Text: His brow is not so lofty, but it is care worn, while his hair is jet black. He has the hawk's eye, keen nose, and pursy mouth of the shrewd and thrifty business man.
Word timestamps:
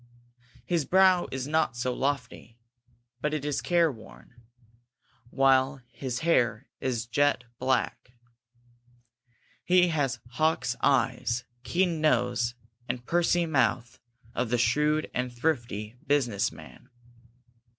His 0.65 0.83
brow 0.83 1.27
is 1.31 1.47
not 1.47 1.77
so 1.77 1.93
lofty, 1.93 2.57
but 3.21 3.35
it 3.35 3.45
is 3.45 3.61
care 3.61 3.91
worn, 3.91 4.33
while 5.29 5.79
his 5.91 6.21
hair 6.21 6.65
is 6.79 7.05
jet 7.05 7.43
black. 7.59 8.09
He 9.63 9.89
has 9.89 10.17
the 10.17 10.29
hawk's 10.29 10.75
eye, 10.81 11.23
keen 11.61 12.01
nose, 12.01 12.55
and 12.89 13.05
pursy 13.05 13.45
mouth 13.45 13.99
of 14.33 14.49
the 14.49 14.57
shrewd 14.57 15.07
and 15.13 15.31
thrifty 15.31 15.95
business 16.07 16.51
man. 16.51 16.89